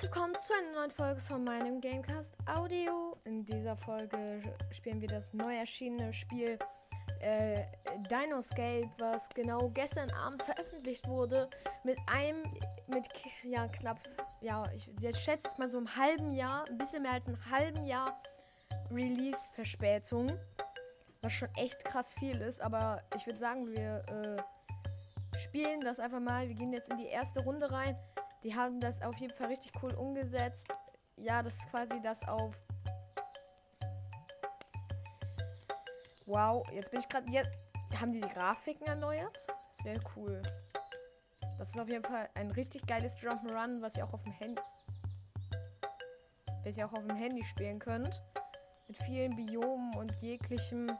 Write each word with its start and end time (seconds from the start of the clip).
Herzlich 0.00 0.16
willkommen 0.16 0.40
zu 0.40 0.54
einer 0.54 0.72
neuen 0.80 0.90
Folge 0.90 1.20
von 1.20 1.44
meinem 1.44 1.78
Gamecast 1.78 2.34
Audio. 2.46 3.18
In 3.24 3.44
dieser 3.44 3.76
Folge 3.76 4.40
spielen 4.70 5.02
wir 5.02 5.08
das 5.08 5.34
neu 5.34 5.54
erschienene 5.54 6.14
Spiel 6.14 6.58
äh, 7.20 7.64
Dinoscape, 8.10 8.88
was 8.96 9.28
genau 9.28 9.68
gestern 9.68 10.10
Abend 10.12 10.42
veröffentlicht 10.42 11.06
wurde. 11.06 11.50
Mit 11.84 11.98
einem, 12.06 12.44
mit 12.86 13.08
ja 13.42 13.68
knapp, 13.68 14.00
ja, 14.40 14.64
ich 14.74 14.88
jetzt 15.00 15.20
schätze 15.20 15.48
es 15.48 15.58
mal 15.58 15.68
so 15.68 15.76
einem 15.76 15.94
halben 15.94 16.32
Jahr, 16.32 16.66
ein 16.66 16.78
bisschen 16.78 17.02
mehr 17.02 17.12
als 17.12 17.28
einem 17.28 17.50
halben 17.50 17.84
Jahr 17.84 18.22
Release-Verspätung. 18.90 20.32
Was 21.20 21.34
schon 21.34 21.50
echt 21.56 21.84
krass 21.84 22.14
viel 22.14 22.40
ist, 22.40 22.62
aber 22.62 23.02
ich 23.14 23.26
würde 23.26 23.38
sagen, 23.38 23.70
wir 23.70 24.02
äh, 24.08 25.36
spielen 25.36 25.82
das 25.82 26.00
einfach 26.00 26.20
mal. 26.20 26.48
Wir 26.48 26.54
gehen 26.54 26.72
jetzt 26.72 26.88
in 26.88 26.96
die 26.96 27.08
erste 27.08 27.40
Runde 27.40 27.70
rein. 27.70 27.98
Die 28.42 28.54
haben 28.54 28.80
das 28.80 29.02
auf 29.02 29.16
jeden 29.16 29.34
Fall 29.34 29.48
richtig 29.48 29.72
cool 29.82 29.92
umgesetzt. 29.94 30.68
Ja, 31.16 31.42
das 31.42 31.56
ist 31.56 31.70
quasi 31.70 32.00
das 32.00 32.26
auf. 32.26 32.54
Wow, 36.24 36.66
jetzt 36.72 36.90
bin 36.90 37.00
ich 37.00 37.08
gerade. 37.08 37.28
Jetzt 37.30 37.58
haben 38.00 38.12
die 38.12 38.20
die 38.20 38.28
Grafiken 38.28 38.86
erneuert? 38.86 39.46
Das 39.76 39.84
wäre 39.84 40.00
cool. 40.16 40.42
Das 41.58 41.70
ist 41.70 41.78
auf 41.78 41.88
jeden 41.88 42.04
Fall 42.04 42.30
ein 42.34 42.50
richtig 42.52 42.86
geiles 42.86 43.18
Jump'n'Run, 43.18 43.82
was 43.82 43.96
ihr 43.96 44.04
auch 44.04 44.14
auf 44.14 44.22
dem 44.22 44.32
Handy. 44.32 44.62
Was 46.64 46.78
ihr 46.78 46.86
auch 46.86 46.92
auf 46.94 47.06
dem 47.06 47.16
Handy 47.16 47.44
spielen 47.44 47.78
könnt. 47.78 48.22
Mit 48.88 48.96
vielen 48.96 49.36
Biomen 49.36 49.94
und 49.96 50.22
jeglichem. 50.22 50.90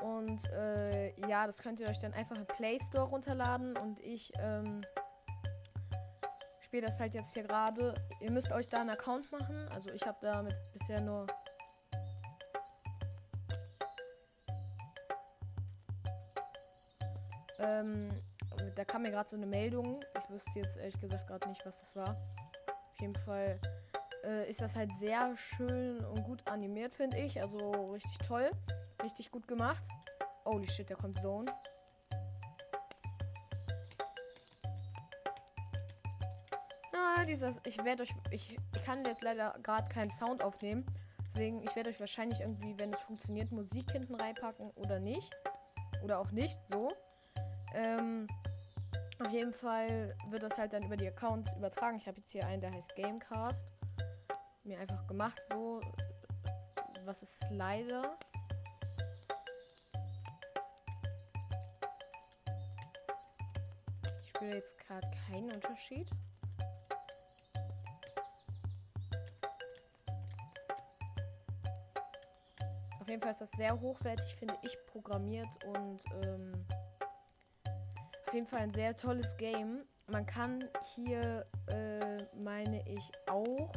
Und 0.00 0.48
äh, 0.52 1.18
ja, 1.28 1.46
das 1.46 1.58
könnt 1.58 1.80
ihr 1.80 1.88
euch 1.88 1.98
dann 1.98 2.12
einfach 2.12 2.36
im 2.36 2.46
Play 2.46 2.78
Store 2.78 3.08
runterladen. 3.08 3.76
Und 3.76 3.98
ich 4.00 4.32
ähm, 4.38 4.84
spiele 6.72 6.86
das 6.86 7.00
halt 7.00 7.14
jetzt 7.14 7.34
hier 7.34 7.42
gerade. 7.42 7.94
Ihr 8.20 8.30
müsst 8.30 8.50
euch 8.50 8.66
da 8.66 8.80
einen 8.80 8.88
Account 8.88 9.30
machen. 9.30 9.68
Also 9.68 9.90
ich 9.90 10.06
habe 10.06 10.16
damit 10.22 10.54
bisher 10.72 11.02
nur... 11.02 11.26
Ähm, 17.58 18.08
da 18.74 18.86
kam 18.86 19.02
mir 19.02 19.10
gerade 19.10 19.28
so 19.28 19.36
eine 19.36 19.44
Meldung. 19.44 20.02
Ich 20.24 20.30
wüsste 20.30 20.50
jetzt 20.60 20.78
ehrlich 20.78 20.98
gesagt 20.98 21.26
gerade 21.26 21.46
nicht, 21.46 21.60
was 21.66 21.80
das 21.80 21.94
war. 21.94 22.16
Auf 22.68 23.00
jeden 23.00 23.16
Fall 23.16 23.60
äh, 24.24 24.48
ist 24.48 24.62
das 24.62 24.74
halt 24.74 24.94
sehr 24.94 25.36
schön 25.36 26.02
und 26.02 26.24
gut 26.24 26.48
animiert, 26.48 26.94
finde 26.94 27.18
ich. 27.18 27.38
Also 27.42 27.92
richtig 27.92 28.16
toll. 28.26 28.50
Richtig 29.02 29.30
gut 29.30 29.46
gemacht. 29.46 29.86
Holy 30.46 30.70
shit, 30.70 30.88
da 30.88 30.94
kommt 30.94 31.20
Zone. 31.20 31.52
Ah, 37.22 37.24
dieses. 37.24 37.60
Ich 37.64 37.78
werde 37.84 38.02
euch. 38.02 38.12
Ich, 38.32 38.56
kann 38.84 39.04
jetzt 39.04 39.22
leider 39.22 39.56
gerade 39.62 39.88
keinen 39.88 40.10
Sound 40.10 40.42
aufnehmen. 40.42 40.84
Deswegen, 41.24 41.62
ich 41.62 41.76
werde 41.76 41.90
euch 41.90 42.00
wahrscheinlich 42.00 42.40
irgendwie, 42.40 42.76
wenn 42.78 42.92
es 42.92 43.00
funktioniert, 43.00 43.52
Musik 43.52 43.92
hinten 43.92 44.16
reinpacken 44.16 44.70
oder 44.72 44.98
nicht. 44.98 45.30
Oder 46.02 46.18
auch 46.18 46.32
nicht, 46.32 46.58
so. 46.66 46.92
Ähm, 47.74 48.26
auf 49.20 49.30
jeden 49.30 49.52
Fall 49.52 50.16
wird 50.30 50.42
das 50.42 50.58
halt 50.58 50.72
dann 50.72 50.82
über 50.82 50.96
die 50.96 51.06
Accounts 51.06 51.54
übertragen. 51.54 51.96
Ich 51.96 52.08
habe 52.08 52.18
jetzt 52.18 52.32
hier 52.32 52.44
einen, 52.44 52.60
der 52.60 52.72
heißt 52.72 52.96
Gamecast. 52.96 53.68
Mir 54.64 54.80
einfach 54.80 55.06
gemacht, 55.06 55.40
so. 55.48 55.80
Was 57.04 57.22
ist 57.22 57.38
Slider? 57.44 58.18
Ich 64.24 64.28
spüre 64.30 64.56
jetzt 64.56 64.76
gerade 64.76 65.08
keinen 65.28 65.52
Unterschied. 65.52 66.10
Auf 73.02 73.08
jeden 73.08 73.20
Fall 73.20 73.32
ist 73.32 73.40
das 73.40 73.50
sehr 73.50 73.80
hochwertig, 73.80 74.36
finde 74.36 74.56
ich, 74.62 74.78
programmiert 74.86 75.48
und 75.64 76.04
ähm, 76.22 76.52
auf 78.24 78.32
jeden 78.32 78.46
Fall 78.46 78.60
ein 78.60 78.72
sehr 78.72 78.94
tolles 78.94 79.36
Game. 79.38 79.82
Man 80.06 80.24
kann 80.24 80.68
hier, 80.94 81.44
äh, 81.66 82.22
meine 82.36 82.88
ich, 82.88 83.10
auch, 83.28 83.72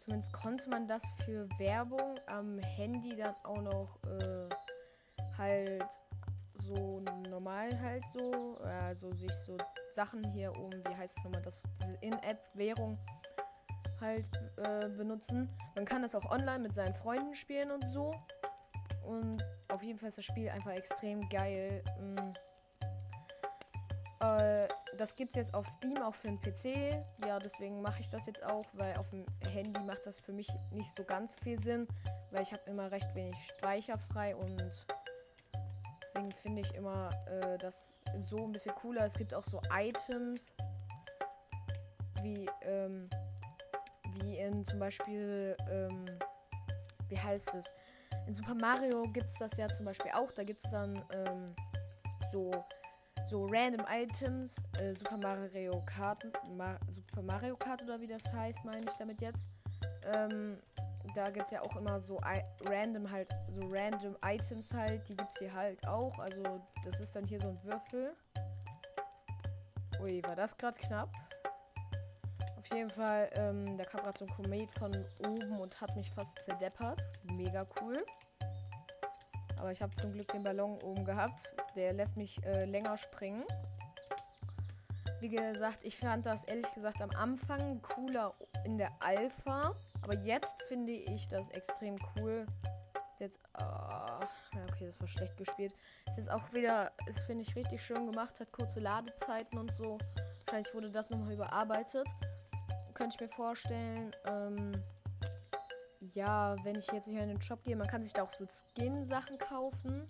zumindest 0.00 0.32
konnte 0.32 0.68
man 0.70 0.88
das 0.88 1.04
für 1.24 1.48
Werbung 1.60 2.18
am 2.26 2.58
Handy 2.58 3.14
dann 3.14 3.36
auch 3.44 3.62
noch 3.62 4.00
äh, 4.02 4.48
halt 5.38 5.86
so 6.54 6.98
normal 7.28 7.80
halt 7.80 8.02
so, 8.08 8.58
also 8.58 9.14
sich 9.14 9.32
so 9.46 9.56
Sachen 9.92 10.32
hier 10.32 10.50
oben, 10.58 10.84
wie 10.84 10.96
heißt 10.96 11.18
es 11.18 11.22
nochmal, 11.22 11.42
das 11.42 11.62
diese 11.78 11.94
In-App-Währung 12.00 12.98
halt 14.04 14.28
äh, 14.56 14.88
benutzen. 14.88 15.48
Man 15.74 15.84
kann 15.84 16.02
das 16.02 16.14
auch 16.14 16.30
online 16.30 16.60
mit 16.60 16.74
seinen 16.74 16.94
Freunden 16.94 17.34
spielen 17.34 17.70
und 17.70 17.86
so. 17.88 18.14
Und 19.02 19.42
auf 19.68 19.82
jeden 19.82 19.98
Fall 19.98 20.08
ist 20.08 20.18
das 20.18 20.24
Spiel 20.24 20.48
einfach 20.48 20.72
extrem 20.72 21.28
geil. 21.28 21.82
Mhm. 22.00 22.34
Äh, 24.20 24.68
das 24.96 25.16
gibt 25.16 25.30
es 25.30 25.36
jetzt 25.36 25.54
auf 25.54 25.66
Steam 25.66 26.00
auch 26.02 26.14
für 26.14 26.28
den 26.28 26.40
PC. 26.40 27.04
Ja, 27.26 27.38
deswegen 27.38 27.82
mache 27.82 28.00
ich 28.00 28.10
das 28.10 28.26
jetzt 28.26 28.44
auch, 28.44 28.64
weil 28.74 28.96
auf 28.96 29.10
dem 29.10 29.26
Handy 29.52 29.80
macht 29.80 30.06
das 30.06 30.18
für 30.18 30.32
mich 30.32 30.48
nicht 30.70 30.92
so 30.94 31.04
ganz 31.04 31.34
viel 31.34 31.58
Sinn, 31.58 31.88
weil 32.30 32.42
ich 32.42 32.52
habe 32.52 32.62
immer 32.66 32.90
recht 32.90 33.14
wenig 33.14 33.36
Speicher 33.44 33.98
frei 33.98 34.36
und 34.36 34.86
deswegen 36.02 36.30
finde 36.30 36.62
ich 36.62 36.74
immer 36.74 37.10
äh, 37.26 37.58
das 37.58 37.96
so 38.18 38.44
ein 38.44 38.52
bisschen 38.52 38.74
cooler. 38.76 39.04
Es 39.04 39.14
gibt 39.14 39.34
auch 39.34 39.44
so 39.44 39.60
Items 39.72 40.54
wie 42.22 42.48
ähm, 42.62 43.10
wie 44.14 44.38
in 44.38 44.64
zum 44.64 44.78
Beispiel, 44.78 45.56
ähm, 45.70 46.06
wie 47.08 47.18
heißt 47.18 47.54
es? 47.54 47.72
In 48.26 48.34
Super 48.34 48.54
Mario 48.54 49.02
gibt 49.12 49.26
es 49.26 49.38
das 49.38 49.56
ja 49.56 49.68
zum 49.68 49.84
Beispiel 49.84 50.10
auch. 50.12 50.32
Da 50.32 50.44
gibt 50.44 50.64
es 50.64 50.70
dann 50.70 51.02
ähm, 51.12 51.54
so, 52.32 52.50
so 53.26 53.46
random 53.46 53.84
Items. 53.90 54.56
Äh, 54.78 54.92
Super 54.94 55.16
Mario 55.16 55.82
Kart, 55.84 56.24
Ma 56.56 56.78
Super 56.90 57.22
Mario 57.22 57.56
Kart 57.56 57.82
oder 57.82 58.00
wie 58.00 58.06
das 58.06 58.32
heißt, 58.32 58.64
meine 58.64 58.86
ich 58.86 58.94
damit 58.94 59.20
jetzt. 59.20 59.48
Ähm, 60.04 60.58
da 61.14 61.30
gibt 61.30 61.46
es 61.46 61.50
ja 61.52 61.60
auch 61.60 61.76
immer 61.76 62.00
so 62.00 62.18
I 62.20 62.42
random 62.66 63.10
halt, 63.10 63.28
so 63.50 63.60
random 63.68 64.16
Items 64.24 64.72
halt. 64.72 65.08
Die 65.08 65.16
gibt 65.16 65.30
es 65.32 65.38
hier 65.38 65.52
halt 65.52 65.86
auch. 65.86 66.18
Also 66.18 66.42
das 66.84 67.00
ist 67.00 67.14
dann 67.14 67.26
hier 67.26 67.40
so 67.40 67.48
ein 67.48 67.62
Würfel. 67.62 68.14
Ui, 70.00 70.22
war 70.24 70.36
das 70.36 70.56
gerade 70.56 70.78
knapp? 70.78 71.10
Auf 72.64 72.74
jeden 72.74 72.90
Fall, 72.90 73.28
ähm, 73.34 73.76
da 73.76 73.84
kam 73.84 74.00
gerade 74.00 74.18
so 74.18 74.24
ein 74.24 74.30
Komet 74.30 74.72
von 74.72 75.04
oben 75.18 75.60
und 75.60 75.78
hat 75.82 75.94
mich 75.96 76.10
fast 76.10 76.40
zerdeppert. 76.40 77.02
Mega 77.24 77.66
cool. 77.78 78.02
Aber 79.58 79.70
ich 79.70 79.82
habe 79.82 79.92
zum 79.92 80.14
Glück 80.14 80.32
den 80.32 80.42
Ballon 80.42 80.80
oben 80.80 81.04
gehabt. 81.04 81.54
Der 81.76 81.92
lässt 81.92 82.16
mich 82.16 82.42
äh, 82.46 82.64
länger 82.64 82.96
springen. 82.96 83.44
Wie 85.20 85.28
gesagt, 85.28 85.80
ich 85.82 85.98
fand 85.98 86.24
das 86.24 86.44
ehrlich 86.44 86.72
gesagt 86.72 87.02
am 87.02 87.10
Anfang 87.10 87.82
cooler 87.82 88.32
in 88.64 88.78
der 88.78 88.92
Alpha. 88.98 89.74
Aber 90.00 90.14
jetzt 90.14 90.62
finde 90.62 90.92
ich 90.92 91.28
das 91.28 91.50
extrem 91.50 91.96
cool. 92.16 92.46
Ist 93.12 93.20
jetzt. 93.20 93.40
Oh, 93.58 94.24
okay, 94.70 94.86
das 94.86 94.98
war 95.02 95.08
schlecht 95.08 95.36
gespielt. 95.36 95.74
Ist 96.08 96.16
jetzt 96.16 96.30
auch 96.30 96.50
wieder. 96.54 96.92
Ist, 97.06 97.24
finde 97.24 97.42
ich, 97.42 97.54
richtig 97.56 97.82
schön 97.82 98.06
gemacht. 98.06 98.40
Hat 98.40 98.50
kurze 98.52 98.80
Ladezeiten 98.80 99.58
und 99.58 99.70
so. 99.70 99.98
Wahrscheinlich 100.46 100.74
wurde 100.74 100.90
das 100.90 101.10
nochmal 101.10 101.34
überarbeitet 101.34 102.06
könnte 102.94 103.16
ich 103.16 103.20
mir 103.20 103.28
vorstellen. 103.28 104.14
Ähm, 104.26 104.82
ja, 106.14 106.54
wenn 106.64 106.76
ich 106.76 106.86
jetzt 106.92 107.08
hier 107.08 107.22
in 107.22 107.28
den 107.28 107.42
Shop 107.42 107.62
gehe, 107.62 107.76
man 107.76 107.88
kann 107.88 108.02
sich 108.02 108.12
da 108.12 108.22
auch 108.22 108.32
so 108.32 108.46
Skin-Sachen 108.46 109.38
kaufen. 109.38 110.08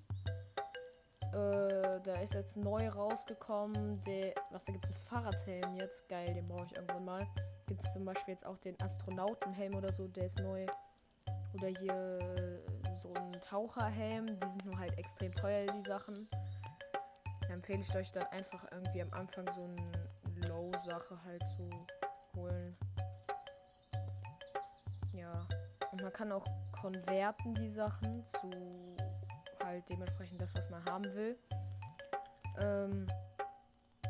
Äh, 1.32 2.00
da 2.02 2.14
ist 2.22 2.34
jetzt 2.34 2.56
neu 2.56 2.88
rausgekommen. 2.88 4.00
Der, 4.02 4.34
was, 4.50 4.64
da 4.64 4.72
gibt 4.72 4.84
es 4.84 4.92
einen 4.92 5.00
Fahrradhelm 5.04 5.74
jetzt. 5.76 6.08
Geil, 6.08 6.34
den 6.34 6.46
brauche 6.46 6.66
ich 6.66 6.74
irgendwann 6.76 7.04
mal. 7.04 7.26
Gibt 7.66 7.84
es 7.84 7.92
zum 7.92 8.04
Beispiel 8.04 8.32
jetzt 8.32 8.46
auch 8.46 8.58
den 8.58 8.80
Astronautenhelm 8.80 9.74
oder 9.74 9.92
so, 9.92 10.06
der 10.06 10.26
ist 10.26 10.38
neu. 10.38 10.66
Oder 11.54 11.68
hier 11.68 12.62
so 13.02 13.12
ein 13.14 13.40
Taucherhelm. 13.40 14.38
Die 14.38 14.48
sind 14.48 14.64
nur 14.64 14.78
halt 14.78 14.96
extrem 14.98 15.32
teuer, 15.32 15.72
die 15.72 15.82
Sachen. 15.82 16.28
Da 17.40 17.54
empfehle 17.54 17.80
ich 17.80 17.94
euch 17.96 18.12
dann 18.12 18.26
einfach 18.26 18.66
irgendwie 18.70 19.02
am 19.02 19.12
Anfang 19.12 19.46
so 19.54 19.64
eine 19.64 20.48
Low-Sache 20.48 21.18
halt 21.24 21.46
zu 21.48 21.68
holen. 22.34 22.76
Ja. 25.12 25.46
Und 25.92 26.02
man 26.02 26.12
kann 26.12 26.32
auch 26.32 26.46
konverten 26.72 27.54
die 27.54 27.70
Sachen 27.70 28.26
zu 28.26 28.50
halt 29.62 29.88
dementsprechend 29.88 30.40
das, 30.40 30.54
was 30.54 30.68
man 30.70 30.84
haben 30.84 31.04
will. 31.14 31.36
Ähm, 32.58 33.06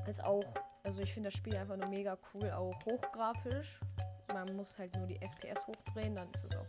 ist 0.06 0.22
auch, 0.22 0.44
also 0.82 1.02
ich 1.02 1.12
finde 1.12 1.28
das 1.28 1.38
Spiel 1.38 1.56
einfach 1.56 1.76
nur 1.76 1.88
mega 1.88 2.18
cool, 2.32 2.50
auch 2.50 2.74
hochgrafisch. 2.84 3.80
Man 4.28 4.56
muss 4.56 4.76
halt 4.78 4.94
nur 4.96 5.06
die 5.06 5.16
FPS 5.16 5.66
hochdrehen, 5.66 6.14
dann 6.14 6.28
ist 6.30 6.44
es 6.44 6.56
auch 6.56 6.66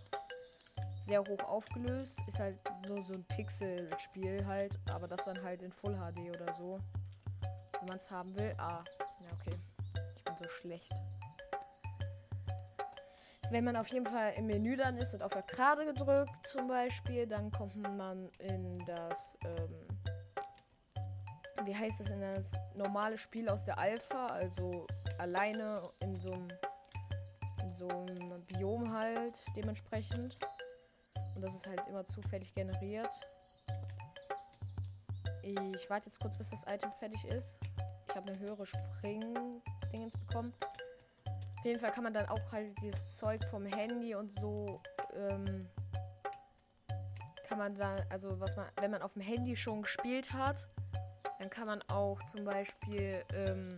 sehr 0.98 1.22
hoch 1.22 1.44
aufgelöst. 1.44 2.18
Ist 2.28 2.40
halt 2.40 2.58
nur 2.88 3.04
so 3.04 3.14
ein 3.14 3.24
Pixel-Spiel 3.24 4.46
halt, 4.46 4.80
aber 4.92 5.08
das 5.08 5.26
dann 5.26 5.42
halt 5.44 5.62
in 5.62 5.72
Full 5.72 5.96
HD 5.96 6.36
oder 6.36 6.54
so. 6.54 6.80
Wenn 7.80 7.88
man 7.88 7.98
es 7.98 8.10
haben 8.10 8.34
will. 8.36 8.54
Ah, 8.58 8.84
ja, 9.20 9.28
okay. 9.40 9.58
Ich 10.16 10.24
bin 10.24 10.36
so 10.36 10.48
schlecht. 10.48 10.94
Wenn 13.52 13.64
man 13.64 13.76
auf 13.76 13.88
jeden 13.90 14.06
Fall 14.06 14.34
im 14.38 14.48
Menü 14.48 14.76
dann 14.76 14.98
ist 14.98 15.14
und 15.14 15.22
auf 15.22 15.32
der 15.32 15.44
Gerade 15.44 15.86
gedrückt 15.86 16.48
zum 16.48 16.68
Beispiel, 16.68 17.28
dann 17.28 17.52
kommt 17.52 17.76
man 17.76 18.30
in 18.40 18.80
das, 18.86 19.38
ähm, 19.46 19.88
wie 21.64 21.76
heißt 21.76 22.00
das, 22.00 22.10
in 22.10 22.22
das 22.22 22.54
normale 22.76 23.18
Spiel 23.18 23.50
aus 23.50 23.66
der 23.66 23.78
Alpha, 23.78 24.28
also 24.28 24.88
alleine 25.18 25.90
in 26.00 26.20
so 26.20 26.32
einem, 26.32 26.50
in 27.62 27.72
so 27.72 27.88
einem 27.88 28.42
Biom 28.48 28.92
halt 28.92 29.36
dementsprechend. 29.56 30.38
Und 31.36 31.42
das 31.42 31.56
ist 31.56 31.68
halt 31.68 31.82
immer 31.88 32.06
zufällig 32.06 32.54
generiert. 32.54 33.20
Ich 35.42 35.90
warte 35.90 36.08
jetzt 36.08 36.20
kurz, 36.20 36.38
bis 36.38 36.50
das 36.50 36.66
Item 36.68 36.92
fertig 36.94 37.24
ist. 37.26 37.60
Ich 38.08 38.16
habe 38.16 38.32
eine 38.32 38.40
höhere 38.40 38.66
Spring-Dingens 38.66 40.18
bekommen. 40.18 40.54
Auf 41.66 41.70
jeden 41.70 41.80
Fall 41.80 41.94
kann 41.94 42.04
man 42.04 42.14
dann 42.14 42.28
auch 42.28 42.52
halt 42.52 42.80
dieses 42.80 43.18
Zeug 43.18 43.44
vom 43.50 43.66
Handy 43.66 44.14
und 44.14 44.32
so 44.32 44.84
ähm, 45.16 45.68
kann 47.48 47.58
man 47.58 47.74
dann, 47.74 48.06
also 48.12 48.40
was 48.40 48.56
man, 48.56 48.68
wenn 48.80 48.92
man 48.92 49.02
auf 49.02 49.14
dem 49.14 49.24
Handy 49.24 49.56
schon 49.56 49.82
gespielt 49.82 50.32
hat, 50.32 50.70
dann 51.40 51.50
kann 51.50 51.66
man 51.66 51.82
auch 51.88 52.24
zum 52.26 52.46
Beispiel 52.46 53.20
ähm, 53.34 53.78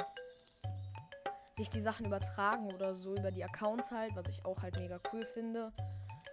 sich 1.53 1.69
die 1.69 1.79
Sachen 1.79 2.05
übertragen 2.05 2.73
oder 2.73 2.93
so 2.93 3.15
über 3.15 3.31
die 3.31 3.45
Accounts 3.45 3.89
halt, 3.93 4.13
was 4.17 4.27
ich 4.27 4.43
auch 4.43 4.61
halt 4.61 4.77
mega 4.77 4.99
cool 5.13 5.25
finde. 5.25 5.71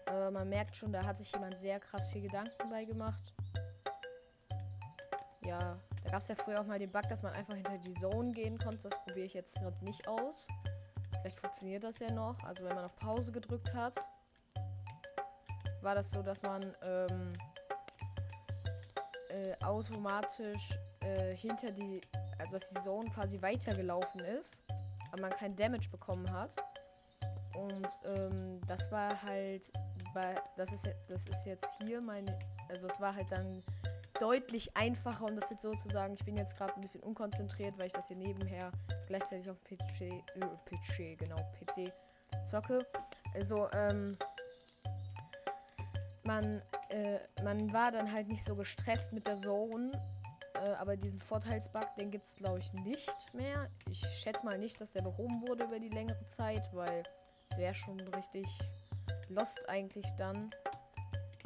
Äh, 0.08 0.32
man 0.32 0.48
merkt 0.48 0.74
schon, 0.74 0.92
da 0.92 1.04
hat 1.04 1.18
sich 1.18 1.30
jemand 1.30 1.56
sehr 1.56 1.78
krass 1.78 2.08
viel 2.08 2.22
Gedanken 2.22 2.68
bei 2.68 2.84
gemacht. 2.84 3.22
Ja, 5.42 5.78
da 6.02 6.10
gab 6.10 6.20
es 6.20 6.26
ja 6.26 6.34
früher 6.34 6.60
auch 6.60 6.66
mal 6.66 6.80
den 6.80 6.90
Bug, 6.90 7.08
dass 7.08 7.22
man 7.22 7.32
einfach 7.32 7.54
hinter 7.54 7.78
die 7.78 7.92
Zone 7.92 8.32
gehen 8.32 8.58
konnte. 8.58 8.88
Das 8.88 9.04
probiere 9.04 9.26
ich 9.26 9.34
jetzt 9.34 9.54
gerade 9.60 9.84
nicht 9.84 10.08
aus. 10.08 10.48
Vielleicht 11.24 11.40
funktioniert 11.40 11.82
das 11.82 12.00
ja 12.00 12.10
noch. 12.10 12.36
Also 12.44 12.64
wenn 12.64 12.74
man 12.74 12.84
auf 12.84 12.96
Pause 12.96 13.32
gedrückt 13.32 13.72
hat, 13.72 13.94
war 15.80 15.94
das 15.94 16.10
so, 16.10 16.20
dass 16.22 16.42
man 16.42 16.76
ähm, 16.82 17.32
äh, 19.30 19.54
automatisch 19.64 20.78
äh, 21.00 21.34
hinter 21.34 21.70
die, 21.70 22.02
also 22.38 22.58
dass 22.58 22.68
die 22.68 22.74
Zone 22.74 23.08
quasi 23.08 23.40
weitergelaufen 23.40 24.20
ist, 24.20 24.64
aber 25.12 25.22
man 25.22 25.30
kein 25.30 25.56
Damage 25.56 25.88
bekommen 25.88 26.30
hat. 26.30 26.56
Und 27.54 27.88
ähm, 28.04 28.60
das 28.66 28.92
war 28.92 29.22
halt, 29.22 29.72
weil 30.12 30.38
das 30.56 30.74
ist 30.74 30.86
das 31.08 31.26
ist 31.26 31.46
jetzt 31.46 31.78
hier 31.82 32.02
meine, 32.02 32.38
also 32.68 32.86
es 32.86 33.00
war 33.00 33.14
halt 33.14 33.32
dann 33.32 33.62
deutlich 34.20 34.76
einfacher 34.76 35.24
und 35.24 35.36
das 35.36 35.50
jetzt 35.50 35.62
sozusagen, 35.62 36.14
ich 36.14 36.24
bin 36.24 36.36
jetzt 36.36 36.56
gerade 36.56 36.74
ein 36.74 36.80
bisschen 36.80 37.02
unkonzentriert, 37.02 37.78
weil 37.78 37.88
ich 37.88 37.92
das 37.92 38.08
hier 38.08 38.16
nebenher 38.16 38.70
gleichzeitig 39.06 39.50
auf 39.50 39.62
PC, 39.64 40.00
äh, 40.00 40.22
PC, 40.64 41.18
genau, 41.18 41.36
PC 41.58 41.92
zocke. 42.44 42.86
Also, 43.34 43.68
ähm, 43.72 44.16
man, 46.24 46.62
äh, 46.88 47.18
man 47.42 47.72
war 47.72 47.92
dann 47.92 48.10
halt 48.12 48.28
nicht 48.28 48.44
so 48.44 48.54
gestresst 48.56 49.12
mit 49.12 49.26
der 49.26 49.36
Zone, 49.36 49.92
äh, 50.54 50.70
aber 50.74 50.96
diesen 50.96 51.20
Vorteilsbug, 51.20 51.94
den 51.96 52.10
gibt 52.10 52.24
es 52.24 52.34
glaube 52.36 52.60
ich 52.60 52.72
nicht 52.72 53.34
mehr. 53.34 53.68
Ich 53.90 54.00
schätze 54.18 54.44
mal 54.44 54.58
nicht, 54.58 54.80
dass 54.80 54.92
der 54.92 55.02
behoben 55.02 55.46
wurde 55.46 55.64
über 55.64 55.78
die 55.78 55.90
längere 55.90 56.24
Zeit, 56.26 56.72
weil 56.72 57.02
es 57.50 57.58
wäre 57.58 57.74
schon 57.74 58.00
richtig 58.00 58.46
lost 59.28 59.68
eigentlich 59.68 60.06
dann 60.16 60.50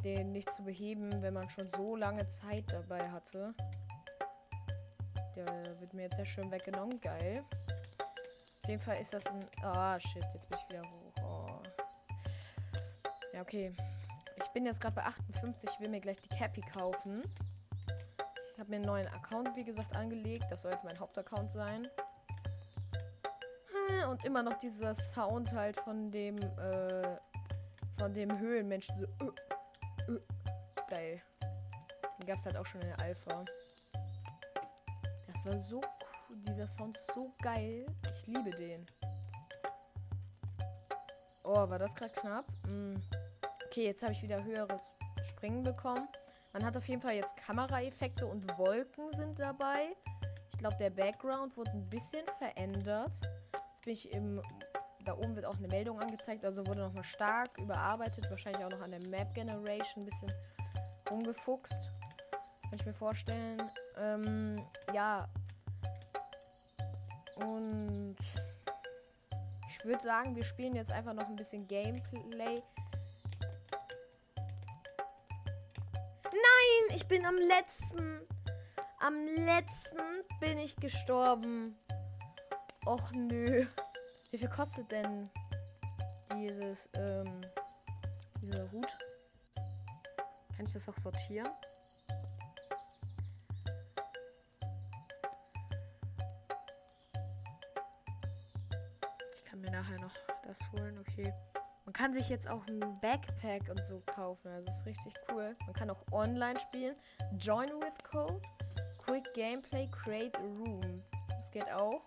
den 0.03 0.31
nicht 0.31 0.53
zu 0.53 0.63
beheben, 0.63 1.21
wenn 1.21 1.33
man 1.33 1.49
schon 1.49 1.69
so 1.69 1.95
lange 1.95 2.27
Zeit 2.27 2.65
dabei 2.71 3.09
hatte. 3.11 3.53
Der 5.35 5.79
wird 5.79 5.93
mir 5.93 6.03
jetzt 6.03 6.15
sehr 6.15 6.25
schön 6.25 6.51
weggenommen. 6.51 6.99
Geil. 7.01 7.43
Auf 8.63 8.69
jeden 8.69 8.81
Fall 8.81 8.99
ist 8.99 9.13
das 9.13 9.25
ein... 9.27 9.45
Ah, 9.61 9.95
oh, 9.95 9.99
shit. 9.99 10.23
Jetzt 10.33 10.49
bin 10.49 10.57
ich 10.57 10.69
wieder 10.69 10.81
hoch. 10.81 11.13
Oh. 11.23 11.63
Ja, 13.33 13.41
okay. 13.41 13.73
Ich 14.37 14.47
bin 14.49 14.65
jetzt 14.65 14.81
gerade 14.81 14.95
bei 14.95 15.03
58. 15.03 15.69
Ich 15.73 15.79
will 15.79 15.89
mir 15.89 15.99
gleich 15.99 16.19
die 16.19 16.29
Cappy 16.29 16.61
kaufen. 16.61 17.23
Ich 18.53 18.59
habe 18.59 18.69
mir 18.69 18.77
einen 18.77 18.85
neuen 18.85 19.07
Account, 19.07 19.55
wie 19.55 19.63
gesagt, 19.63 19.95
angelegt. 19.95 20.45
Das 20.49 20.63
soll 20.63 20.71
jetzt 20.71 20.83
mein 20.83 20.99
Hauptaccount 20.99 21.51
sein. 21.51 21.87
Und 24.09 24.25
immer 24.25 24.43
noch 24.43 24.57
dieser 24.57 24.95
Sound 24.95 25.53
halt 25.53 25.77
von 25.77 26.11
dem, 26.11 26.37
äh, 26.37 27.17
von 27.97 28.13
dem 28.13 28.37
Höhlenmenschen. 28.39 28.95
So, 28.97 29.05
uh, 29.23 29.31
Geil. 30.87 31.21
Den 32.19 32.27
gab 32.27 32.37
es 32.37 32.45
halt 32.45 32.57
auch 32.57 32.65
schon 32.65 32.81
in 32.81 32.87
der 32.87 32.99
Alpha. 32.99 33.45
Das 35.27 35.45
war 35.45 35.57
so 35.57 35.77
cool. 35.77 36.37
Dieser 36.47 36.67
Sound 36.67 36.97
ist 36.97 37.13
so 37.13 37.33
geil. 37.41 37.85
Ich 38.13 38.27
liebe 38.27 38.51
den. 38.51 38.85
Oh, 41.43 41.69
war 41.69 41.79
das 41.79 41.95
gerade 41.95 42.11
knapp? 42.11 42.45
Mm. 42.67 42.95
Okay, 43.65 43.85
jetzt 43.85 44.03
habe 44.03 44.13
ich 44.13 44.21
wieder 44.21 44.43
höheres 44.43 44.81
Springen 45.23 45.63
bekommen. 45.63 46.07
Man 46.53 46.65
hat 46.65 46.75
auf 46.75 46.87
jeden 46.87 47.01
Fall 47.01 47.15
jetzt 47.15 47.37
Kameraeffekte 47.37 48.25
und 48.25 48.47
Wolken 48.57 49.13
sind 49.15 49.39
dabei. 49.39 49.95
Ich 50.51 50.57
glaube, 50.57 50.77
der 50.77 50.89
Background 50.89 51.55
wurde 51.55 51.71
ein 51.71 51.89
bisschen 51.89 52.25
verändert. 52.37 53.13
Jetzt 53.13 53.81
bin 53.83 53.93
ich 53.93 54.11
im 54.11 54.41
da 55.05 55.13
oben 55.13 55.35
wird 55.35 55.45
auch 55.45 55.57
eine 55.57 55.67
Meldung 55.67 55.99
angezeigt, 55.99 56.45
also 56.45 56.65
wurde 56.67 56.81
nochmal 56.81 57.03
stark 57.03 57.57
überarbeitet, 57.57 58.29
wahrscheinlich 58.29 58.63
auch 58.63 58.69
noch 58.69 58.81
an 58.81 58.91
der 58.91 59.07
Map 59.07 59.33
Generation 59.33 60.03
ein 60.03 60.09
bisschen 60.09 60.31
rumgefuchst. 61.09 61.89
Kann 62.63 62.79
ich 62.79 62.85
mir 62.85 62.93
vorstellen. 62.93 63.61
Ähm, 63.97 64.61
ja. 64.93 65.27
Und 67.35 68.17
ich 69.67 69.85
würde 69.85 70.03
sagen, 70.03 70.35
wir 70.35 70.43
spielen 70.43 70.75
jetzt 70.75 70.91
einfach 70.91 71.13
noch 71.13 71.27
ein 71.27 71.35
bisschen 71.35 71.67
Gameplay. 71.67 72.61
Nein, 76.25 76.95
ich 76.95 77.07
bin 77.07 77.25
am 77.25 77.37
letzten. 77.37 78.21
Am 78.99 79.15
letzten 79.37 80.01
bin 80.39 80.57
ich 80.57 80.75
gestorben. 80.75 81.77
Och 82.85 83.11
nö. 83.13 83.65
Wie 84.31 84.37
viel 84.37 84.47
kostet 84.47 84.91
denn 84.91 85.27
dieses, 86.35 86.87
ähm, 86.93 87.41
dieser 88.41 88.71
Hut? 88.71 88.97
Kann 90.55 90.65
ich 90.65 90.73
das 90.73 90.87
auch 90.87 90.97
sortieren? 90.97 91.49
Ich 99.35 99.45
kann 99.45 99.61
mir 99.61 99.71
nachher 99.71 99.99
noch 99.99 100.13
das 100.43 100.59
holen, 100.73 100.99
okay. 100.99 101.33
Man 101.85 101.93
kann 101.93 102.13
sich 102.13 102.29
jetzt 102.29 102.47
auch 102.47 102.67
ein 102.67 102.99
Backpack 103.01 103.67
und 103.69 103.83
so 103.83 103.99
kaufen. 104.01 104.47
Also, 104.49 104.65
das 104.67 104.77
ist 104.79 104.85
richtig 104.85 105.13
cool. 105.31 105.55
Man 105.65 105.73
kann 105.73 105.89
auch 105.89 106.05
online 106.11 106.59
spielen. 106.59 106.95
Join 107.39 107.69
with 107.81 107.97
Code. 108.03 108.43
Quick 108.99 109.33
Gameplay, 109.33 109.87
Create 109.87 110.37
a 110.37 110.41
Room. 110.41 111.01
Das 111.29 111.49
geht 111.49 111.67
auch. 111.71 112.03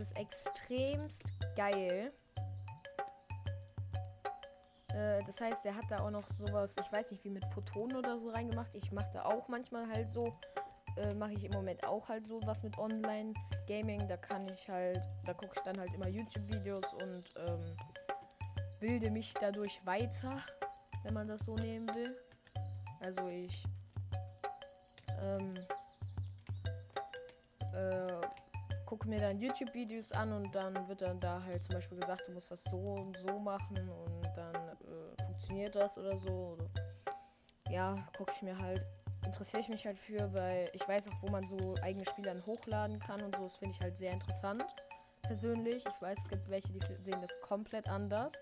Ist 0.00 0.16
extremst 0.16 1.32
geil. 1.56 2.12
Äh, 4.88 5.22
das 5.24 5.40
heißt, 5.40 5.64
er 5.66 5.76
hat 5.76 5.84
da 5.90 6.00
auch 6.00 6.10
noch 6.10 6.26
sowas, 6.28 6.76
ich 6.78 6.92
weiß 6.92 7.12
nicht, 7.12 7.24
wie 7.24 7.30
mit 7.30 7.44
Photonen 7.52 7.96
oder 7.96 8.18
so 8.18 8.30
reingemacht. 8.30 8.74
Ich 8.74 8.90
mache 8.92 9.10
da 9.12 9.24
auch 9.24 9.48
manchmal 9.48 9.88
halt 9.88 10.08
so, 10.08 10.34
äh, 10.96 11.14
mache 11.14 11.32
ich 11.32 11.44
im 11.44 11.52
Moment 11.52 11.84
auch 11.84 12.08
halt 12.08 12.24
so 12.24 12.40
was 12.44 12.62
mit 12.62 12.76
Online-Gaming. 12.78 14.08
Da 14.08 14.16
kann 14.16 14.48
ich 14.48 14.68
halt, 14.68 15.06
da 15.24 15.34
gucke 15.34 15.52
ich 15.56 15.62
dann 15.62 15.78
halt 15.78 15.92
immer 15.94 16.08
YouTube-Videos 16.08 16.94
und 16.94 17.24
ähm, 17.36 17.76
bilde 18.80 19.10
mich 19.10 19.34
dadurch 19.34 19.84
weiter, 19.84 20.38
wenn 21.04 21.14
man 21.14 21.28
das 21.28 21.44
so 21.44 21.54
nehmen 21.54 21.88
will. 21.94 22.16
Also 23.00 23.28
ich 23.28 23.64
ähm, 25.22 25.54
äh, 27.72 28.20
gucke 28.90 29.08
mir 29.08 29.20
dann 29.20 29.38
YouTube-Videos 29.38 30.10
an 30.10 30.32
und 30.32 30.52
dann 30.52 30.88
wird 30.88 31.00
dann 31.00 31.20
da 31.20 31.40
halt 31.44 31.62
zum 31.62 31.76
Beispiel 31.76 32.00
gesagt, 32.00 32.24
du 32.26 32.32
musst 32.32 32.50
das 32.50 32.64
so 32.64 32.76
und 32.76 33.16
so 33.18 33.38
machen 33.38 33.88
und 33.88 34.36
dann 34.36 34.54
äh, 34.56 35.24
funktioniert 35.26 35.76
das 35.76 35.96
oder 35.96 36.18
so. 36.18 36.56
Oder 36.58 36.68
ja, 37.68 37.94
gucke 38.16 38.32
ich 38.34 38.42
mir 38.42 38.58
halt, 38.58 38.84
interessiere 39.24 39.60
ich 39.60 39.68
mich 39.68 39.86
halt 39.86 39.96
für, 39.96 40.34
weil 40.34 40.72
ich 40.72 40.88
weiß 40.88 41.06
auch, 41.06 41.22
wo 41.22 41.28
man 41.28 41.46
so 41.46 41.76
eigene 41.82 42.04
Spiele 42.04 42.34
dann 42.34 42.44
hochladen 42.44 42.98
kann 42.98 43.22
und 43.22 43.36
so. 43.36 43.44
Das 43.44 43.58
finde 43.58 43.76
ich 43.76 43.80
halt 43.80 43.96
sehr 43.96 44.10
interessant, 44.10 44.64
persönlich. 45.22 45.86
Ich 45.86 46.02
weiß, 46.02 46.18
es 46.18 46.28
gibt 46.28 46.50
welche, 46.50 46.72
die 46.72 46.80
sehen 47.00 47.20
das 47.20 47.40
komplett 47.42 47.86
anders. 47.86 48.32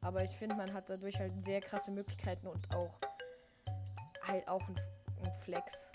Aber 0.00 0.22
ich 0.22 0.36
finde, 0.36 0.54
man 0.54 0.72
hat 0.72 0.88
dadurch 0.88 1.18
halt 1.18 1.32
sehr 1.44 1.60
krasse 1.60 1.90
Möglichkeiten 1.90 2.46
und 2.46 2.72
auch 2.72 3.00
halt 4.22 4.46
auch 4.46 4.62
ein, 4.68 4.80
ein 5.24 5.32
Flex. 5.40 5.90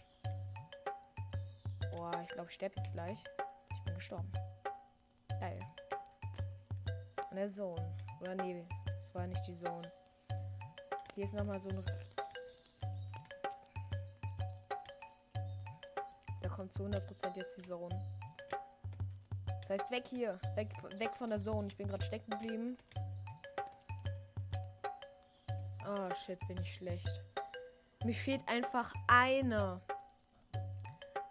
Boah, 1.92 2.12
ich 2.22 2.34
glaube, 2.34 2.50
ich 2.50 2.56
sterbe 2.56 2.76
jetzt 2.76 2.92
gleich 2.92 3.24
gestorben. 4.02 4.32
Geil. 5.40 5.60
Und 7.30 7.38
der 7.38 7.48
Sohn. 7.48 7.80
Oder 8.20 8.36
nee, 8.36 8.66
das 8.88 9.14
war 9.14 9.28
nicht 9.28 9.46
die 9.46 9.54
Sohn. 9.54 9.86
Hier 11.14 11.24
ist 11.24 11.36
nochmal 11.36 11.60
so 11.60 11.70
ein. 11.70 11.86
Da 16.42 16.50
kommt 16.50 16.74
zu 16.74 16.84
100% 16.84 17.38
jetzt 17.38 17.58
die 17.58 17.62
Sohn. 17.62 17.94
heißt, 19.70 19.92
weg 19.92 20.08
hier. 20.08 20.40
Weg, 20.56 20.70
weg 20.98 21.16
von 21.16 21.30
der 21.30 21.40
Zone. 21.40 21.68
Ich 21.68 21.78
bin 21.78 21.88
gerade 21.88 22.04
stecken 22.04 22.32
geblieben. 22.32 22.78
Oh, 25.88 26.14
shit, 26.16 26.40
bin 26.48 26.58
ich 26.58 26.74
schlecht. 26.74 27.22
Mir 28.04 28.16
fehlt 28.16 28.42
einfach 28.48 28.94
einer. 29.08 29.80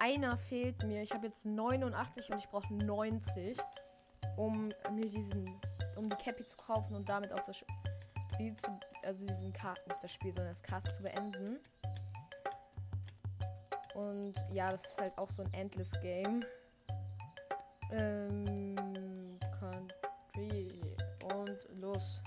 Einer 0.03 0.39
fehlt 0.39 0.83
mir. 0.83 1.03
Ich 1.03 1.13
habe 1.13 1.27
jetzt 1.27 1.45
89 1.45 2.33
und 2.33 2.39
ich 2.39 2.49
brauche 2.49 2.73
90, 2.73 3.59
um 4.37 4.73
mir 4.93 5.07
diesen, 5.07 5.55
um 5.97 6.09
die 6.09 6.17
Cappy 6.17 6.47
zu 6.47 6.57
kaufen 6.57 6.95
und 6.95 7.07
damit 7.09 7.33
auch 7.33 7.45
das 7.45 7.59
Spiel 7.59 8.55
zu, 8.55 8.69
also 9.03 9.27
diesen 9.27 9.53
Cast, 9.53 9.87
nicht 9.87 10.03
das 10.03 10.11
Spiel, 10.11 10.33
sondern 10.33 10.53
das 10.53 10.63
Cast 10.63 10.95
zu 10.95 11.03
beenden. 11.03 11.59
Und 13.95 14.35
ja, 14.51 14.71
das 14.71 14.87
ist 14.87 15.01
halt 15.01 15.19
auch 15.19 15.29
so 15.29 15.43
ein 15.43 15.53
Endless 15.53 15.93
Game. 16.01 16.43
Ähm, 17.93 19.39
Country 19.59 20.73
und 21.25 21.59
los. 21.79 22.23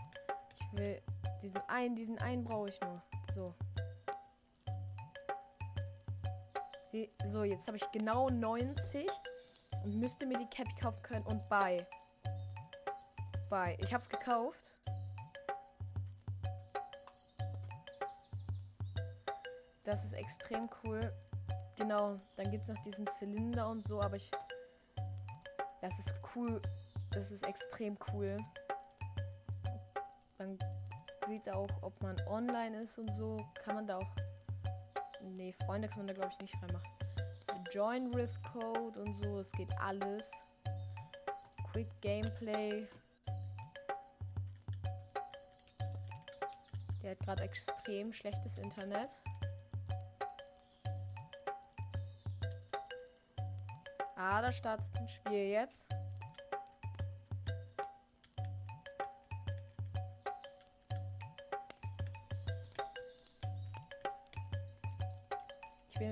Ich 0.59 0.77
will 0.77 1.01
diesen 1.41 1.61
einen, 1.67 1.95
diesen 1.95 2.19
einen 2.19 2.43
brauche 2.43 2.69
ich 2.69 2.79
nur. 2.81 3.01
So. 3.33 3.55
Die, 6.93 7.09
so, 7.25 7.43
jetzt 7.43 7.65
habe 7.65 7.77
ich 7.77 7.91
genau 7.91 8.29
90 8.29 9.09
und 9.83 9.95
müsste 9.99 10.27
mir 10.27 10.37
die 10.37 10.45
Cappy 10.45 10.75
kaufen 10.79 11.01
können 11.01 11.25
und 11.25 11.49
bei. 11.49 11.83
Bei. 13.49 13.75
Ich 13.81 13.91
habe 13.91 14.01
es 14.01 14.07
gekauft. 14.07 14.75
Das 19.83 20.05
ist 20.05 20.13
extrem 20.13 20.69
cool. 20.83 21.11
Genau, 21.77 22.19
dann 22.35 22.51
gibt 22.51 22.63
es 22.63 22.69
noch 22.69 22.81
diesen 22.83 23.07
Zylinder 23.07 23.69
und 23.69 23.87
so, 23.87 23.99
aber 23.99 24.15
ich. 24.15 24.29
Das 25.81 25.97
ist 25.97 26.13
cool. 26.35 26.61
Das 27.11 27.31
ist 27.31 27.43
extrem 27.43 27.97
cool. 28.13 28.37
Man 30.37 30.59
sieht 31.27 31.49
auch, 31.49 31.69
ob 31.81 31.99
man 32.03 32.21
online 32.27 32.83
ist 32.83 32.99
und 32.99 33.11
so. 33.15 33.37
Kann 33.63 33.75
man 33.75 33.87
da 33.87 33.97
auch. 33.97 34.22
Nee, 35.35 35.53
Freunde 35.65 35.87
kann 35.87 35.99
man 35.99 36.07
da 36.07 36.13
glaube 36.13 36.31
ich 36.31 36.39
nicht 36.39 36.55
reinmachen. 36.61 36.87
Join 37.71 38.13
with 38.13 38.37
Code 38.51 38.99
und 38.99 39.15
so, 39.15 39.39
es 39.39 39.51
geht 39.51 39.71
alles. 39.79 40.45
Quick 41.71 41.89
Gameplay. 42.01 42.87
Der 47.01 47.11
hat 47.11 47.19
gerade 47.19 47.43
extrem 47.43 48.13
schlechtes 48.13 48.59
Internet. 48.59 49.09
Ah, 54.15 54.41
da 54.41 54.51
startet 54.51 54.85
ein 54.95 55.07
Spiel 55.07 55.49
jetzt. 55.49 55.87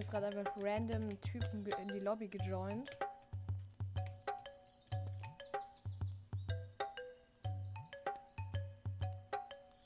Jetzt 0.01 0.10
gerade 0.10 0.25
einfach 0.25 0.51
random 0.58 1.10
Typen 1.22 1.63
in 1.63 1.88
die 1.89 2.00
Lobby 2.00 2.27
gejoint. 2.27 2.89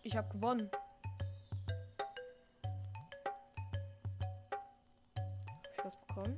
Ich 0.04 0.16
habe 0.16 0.30
gewonnen. 0.30 0.72
Hab 5.54 5.74
ich 5.74 5.84
was 5.84 5.98
bekommen? 6.08 6.38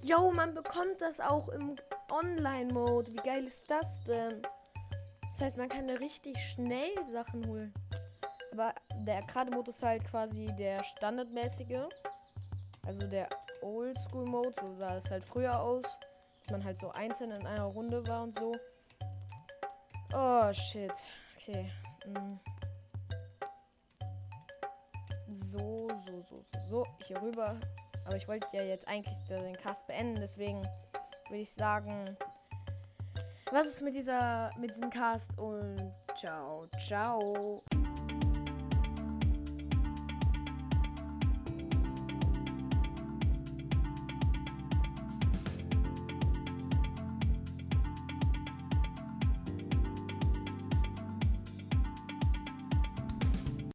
Yo, 0.00 0.30
man 0.32 0.54
bekommt 0.54 1.02
das 1.02 1.20
auch 1.20 1.50
im 1.50 1.76
Online-Mode. 2.10 3.12
Wie 3.12 3.16
geil 3.16 3.44
ist 3.44 3.70
das 3.70 4.00
denn? 4.04 4.40
Das 5.26 5.42
heißt, 5.42 5.58
man 5.58 5.68
kann 5.68 5.88
da 5.88 5.94
richtig 5.94 6.38
schnell 6.38 6.94
Sachen 7.12 7.46
holen. 7.46 7.74
Aber 8.58 8.74
der 8.92 9.18
Arcade-Mode 9.18 9.70
ist 9.70 9.84
halt 9.84 10.04
quasi 10.04 10.46
der 10.58 10.82
standardmäßige. 10.82 11.82
Also 12.84 13.06
der 13.06 13.28
Oldschool-Mode. 13.62 14.54
So 14.60 14.74
sah 14.74 14.96
es 14.96 15.08
halt 15.12 15.22
früher 15.22 15.60
aus. 15.60 15.84
Dass 16.40 16.50
man 16.50 16.64
halt 16.64 16.76
so 16.76 16.90
einzeln 16.90 17.30
in 17.30 17.46
einer 17.46 17.66
Runde 17.66 18.04
war 18.08 18.24
und 18.24 18.36
so. 18.36 18.56
Oh, 20.12 20.52
shit. 20.52 20.92
Okay. 21.36 21.70
Mm. 22.06 22.34
So, 25.30 25.88
so, 26.04 26.22
so, 26.22 26.44
so, 26.52 26.58
so. 26.68 26.86
Hier 27.06 27.22
rüber. 27.22 27.60
Aber 28.06 28.16
ich 28.16 28.26
wollte 28.26 28.48
ja 28.56 28.64
jetzt 28.64 28.88
eigentlich 28.88 29.16
den 29.28 29.56
Cast 29.56 29.86
beenden, 29.86 30.16
deswegen 30.16 30.62
würde 31.28 31.42
ich 31.42 31.52
sagen, 31.52 32.16
was 33.52 33.66
ist 33.66 33.82
mit 33.82 33.94
dieser, 33.94 34.50
mit 34.58 34.70
diesem 34.70 34.88
Cast 34.88 35.38
und 35.38 35.92
ciao, 36.16 36.66
ciao. 36.78 37.62